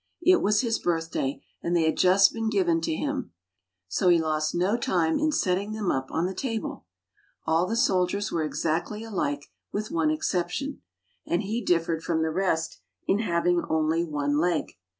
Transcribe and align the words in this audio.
"It 0.33 0.41
was 0.41 0.61
his 0.61 0.79
birthday 0.79 1.43
and 1.61 1.75
they 1.77 1.83
had 1.83 1.95
just 1.95 2.33
been 2.33 2.49
given 2.49 2.81
to 2.81 2.95
him; 2.95 3.33
so 3.87 4.09
he 4.09 4.19
lost 4.19 4.55
no 4.55 4.75
time 4.75 5.19
in 5.19 5.31
setting 5.31 5.73
them 5.73 5.91
up 5.91 6.09
on 6.09 6.25
the 6.25 6.33
table. 6.33 6.85
All 7.45 7.67
the 7.67 7.75
soldiers 7.75 8.31
were 8.31 8.43
exactly 8.43 9.03
alike 9.03 9.45
with 9.71 9.91
one 9.91 10.09
exception, 10.09 10.81
and 11.27 11.43
he 11.43 11.63
differed 11.63 12.01
from 12.01 12.23
the 12.23 12.31
rest 12.31 12.79
in 13.07 13.19
having 13.19 13.61
only 13.69 14.03
one 14.03 14.39
leg. 14.39 14.71